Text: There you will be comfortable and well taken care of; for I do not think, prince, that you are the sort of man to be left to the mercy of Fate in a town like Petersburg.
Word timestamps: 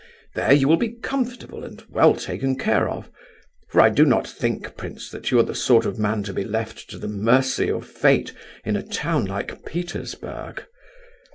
There 0.33 0.51
you 0.51 0.67
will 0.67 0.77
be 0.77 0.93
comfortable 0.95 1.63
and 1.63 1.83
well 1.87 2.15
taken 2.15 2.57
care 2.57 2.89
of; 2.89 3.11
for 3.69 3.79
I 3.81 3.89
do 3.89 4.03
not 4.03 4.27
think, 4.27 4.75
prince, 4.75 5.11
that 5.11 5.29
you 5.29 5.37
are 5.37 5.43
the 5.43 5.53
sort 5.53 5.85
of 5.85 5.99
man 5.99 6.23
to 6.23 6.33
be 6.33 6.43
left 6.43 6.89
to 6.89 6.97
the 6.97 7.07
mercy 7.07 7.69
of 7.69 7.85
Fate 7.87 8.33
in 8.65 8.75
a 8.75 8.81
town 8.81 9.25
like 9.25 9.63
Petersburg. 9.63 10.65